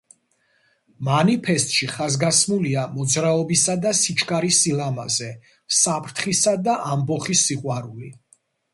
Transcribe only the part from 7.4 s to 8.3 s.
სიყვარული.